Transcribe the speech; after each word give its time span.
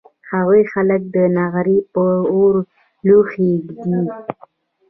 هغوی 0.31 0.63
خلک 0.73 1.01
د 1.15 1.17
نغري 1.37 1.77
په 1.93 2.03
اور 2.37 2.53
لوښي 3.07 3.43
اېږدي 3.53 3.95